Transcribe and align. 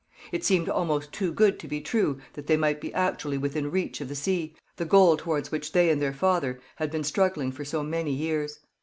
It 0.31 0.43
seemed 0.43 0.67
almost 0.67 1.11
too 1.11 1.31
good 1.31 1.59
to 1.59 1.67
be 1.67 1.79
true 1.79 2.17
that 2.33 2.47
they 2.47 2.57
might 2.57 2.81
be 2.81 2.91
actually 2.91 3.37
within 3.37 3.69
reach 3.69 4.01
of 4.01 4.07
the 4.09 4.15
sea, 4.15 4.55
the 4.77 4.83
goal 4.83 5.15
towards 5.15 5.51
which 5.51 5.73
they 5.73 5.91
and 5.91 6.01
their 6.01 6.11
father 6.11 6.59
had 6.77 6.89
been 6.89 7.03
struggling 7.03 7.51
for 7.51 7.63
so 7.63 7.83
many 7.83 8.11
years. 8.11 8.59